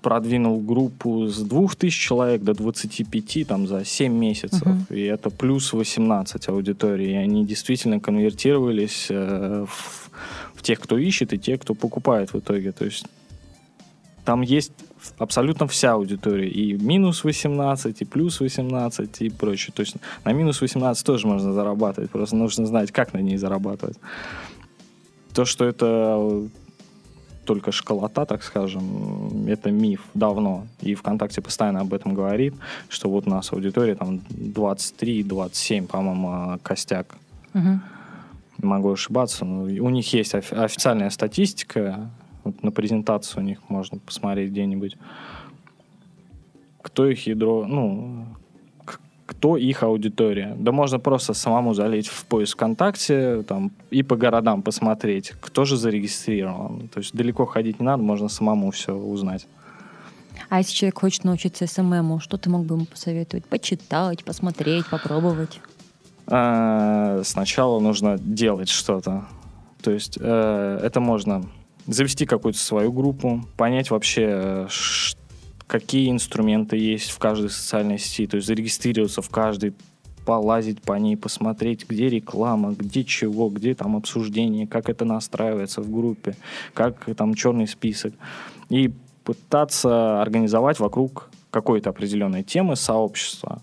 [0.00, 4.64] продвинул группу с 2000 человек до 25 там, за 7 месяцев.
[4.64, 4.86] Мгм.
[4.88, 7.10] И это плюс 18 аудитории.
[7.10, 10.01] И они действительно конвертировались э, в
[10.62, 12.72] тех, кто ищет, и тех, кто покупает в итоге.
[12.72, 13.06] То есть
[14.24, 14.72] там есть
[15.18, 16.48] абсолютно вся аудитория.
[16.48, 19.72] И минус 18, и плюс 18, и прочее.
[19.74, 22.10] То есть на минус 18 тоже можно зарабатывать.
[22.10, 23.98] Просто нужно знать, как на ней зарабатывать.
[25.34, 26.48] То, что это
[27.44, 30.66] только школота, так скажем, это миф давно.
[30.80, 32.54] И ВКонтакте постоянно об этом говорит,
[32.88, 37.16] что вот у нас аудитория там 23-27, по-моему, костяк.
[37.54, 37.82] Мгм.
[38.62, 42.10] Могу ошибаться, но у них есть офи- официальная статистика.
[42.44, 44.96] Вот на презентацию у них можно посмотреть где-нибудь.
[46.80, 48.26] Кто их ядро, ну,
[49.26, 50.54] кто их аудитория.
[50.58, 55.76] Да можно просто самому залить в поиск ВКонтакте там, и по городам посмотреть, кто же
[55.76, 56.88] зарегистрирован.
[56.88, 59.46] То есть далеко ходить не надо, можно самому все узнать.
[60.48, 63.46] А если человек хочет научиться СММу, что ты мог бы ему посоветовать?
[63.46, 65.60] Почитать, посмотреть, попробовать?
[66.26, 69.26] А, Сначала нужно делать что-то.
[69.82, 71.44] То есть э, это можно
[71.86, 75.16] завести какую-то свою группу, понять вообще, э, ш-
[75.66, 79.74] какие инструменты есть в каждой социальной сети, то есть зарегистрироваться в каждой,
[80.24, 85.90] полазить по ней, посмотреть, где реклама, где чего, где там обсуждение, как это настраивается в
[85.90, 86.36] группе,
[86.74, 88.14] как там черный список.
[88.68, 88.92] И
[89.24, 93.62] пытаться организовать вокруг какой-то определенной темы сообщества.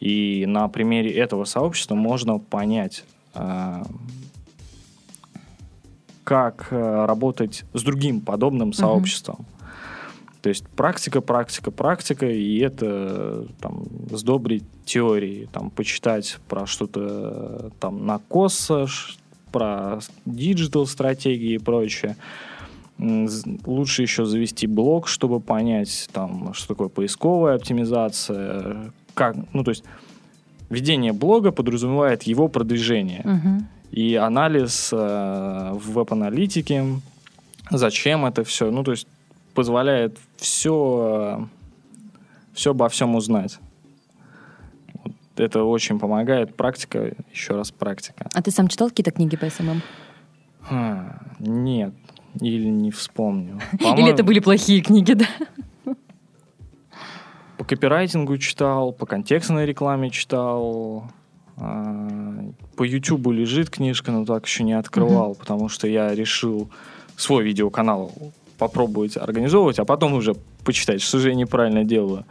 [0.00, 3.82] И на примере этого сообщества можно понять, э,
[6.24, 9.46] как э, работать с другим подобным сообществом.
[10.42, 17.70] То есть практика, практика, практика, и это там сдобрить теории, там почитать про что-то э,
[17.80, 18.86] там на коса,
[19.50, 22.16] про digital стратегии и прочее.
[22.98, 29.84] Лучше еще завести блог, чтобы понять, там, что такое поисковая оптимизация, как, ну, то есть
[30.70, 33.66] ведение блога подразумевает его продвижение Мгм.
[33.90, 34.96] и анализ э,
[35.74, 36.84] в веб-аналитике,
[37.70, 39.06] зачем это все, ну, то есть
[39.54, 41.48] позволяет все,
[42.54, 43.58] все обо всем узнать.
[45.04, 46.54] Вот это очень помогает.
[46.54, 48.28] Практика, еще раз практика.
[48.34, 49.82] А ты сам читал какие-то книги по SMM?
[50.60, 51.92] Ха, Нет,
[52.40, 53.58] Или не вспомню.
[53.80, 55.26] Или это были плохие книги, да?
[57.58, 61.10] По копирайтингу читал, по контекстной рекламе читал.
[61.56, 66.70] а, По Ютубу лежит книжка, но так еще не открывал, потому что я решил
[67.16, 68.12] свой видеоканал
[68.58, 70.34] попробовать организовывать, а потом уже
[70.64, 72.24] почитать, что же я неправильно делаю.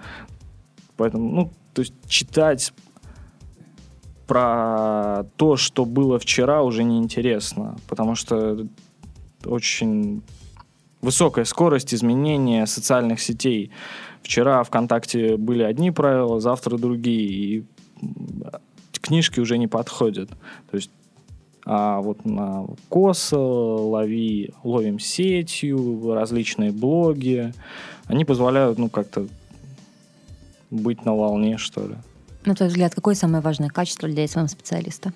[0.95, 2.73] Поэтому, ну, то есть читать
[4.27, 8.65] про то, что было вчера, уже неинтересно, потому что
[9.45, 10.21] очень
[11.01, 13.71] высокая скорость изменения социальных сетей.
[14.27, 17.65] Вчера ВКонтакте были одни правила, завтра другие, и
[18.99, 20.29] книжки уже не подходят.
[20.69, 20.91] То есть
[21.65, 27.53] а вот на Косо, лови, ловим сетью, различные блоги,
[28.07, 29.27] они позволяют, ну, как-то
[30.71, 31.95] быть на волне, что ли.
[32.43, 35.13] На твой взгляд, какое самое важное качество для SMM-специалиста?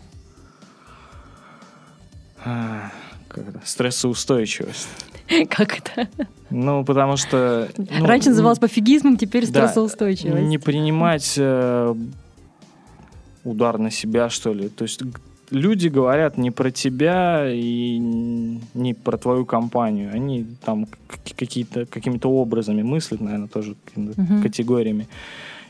[3.32, 3.62] Как это?
[3.64, 4.88] Стрессоустойчивость.
[5.50, 6.10] Как это?
[6.50, 7.70] Ну, потому что...
[7.78, 10.44] ну, Раньше называлось пофигизмом, теперь Да, стрессоустойчивость.
[10.44, 11.96] Не принимать э,
[13.46, 14.68] удар на себя, что ли.
[14.68, 15.02] То есть
[15.50, 20.12] люди говорят не про тебя и не про твою компанию.
[20.14, 20.88] Они там
[21.38, 23.76] какие-то, какими-то образами мыслят, наверное, тоже
[24.44, 25.08] категориями.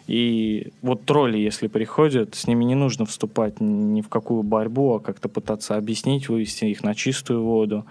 [0.08, 5.00] И вот тролли, если приходят, с ними не нужно вступать ни в какую борьбу, а
[5.00, 7.86] как-то пытаться объяснить, вывести их на чистую воду.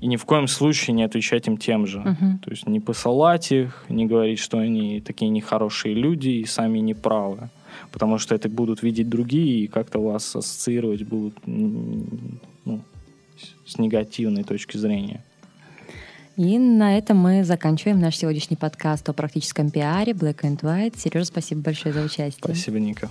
[0.00, 2.00] И ни в коем случае не отвечать им тем же.
[2.00, 2.38] Мгм.
[2.38, 7.50] То есть не посылать их, не говорить, что они такие нехорошие люди и сами неправы.
[7.92, 12.80] Потому что это будут видеть другие и как-то вас ассоциировать будут ну,
[13.64, 15.22] с негативной точки зрения.
[16.36, 20.98] И на этом мы заканчиваем наш сегодняшний подкаст о практическом пиаре Black and White.
[20.98, 22.42] Сережа, спасибо большое за участие.
[22.42, 23.08] Спасибо, Ника.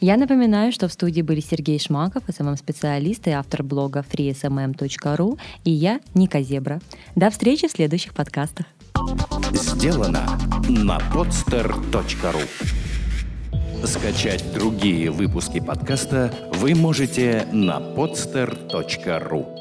[0.00, 6.00] Я напоминаю, что в студии были Сергей Шмаков, SMM-специалист и автор блога freesmm.ru, и я,
[6.14, 6.80] Ника Зебра.
[7.16, 8.66] До встречи в следующих подкастах.
[9.52, 12.46] Сделано на podster.ru
[13.84, 19.59] Скачать другие выпуски подкаста вы можете на podster.ru